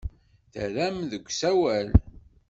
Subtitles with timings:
[0.53, 1.87] Terram deg usawal.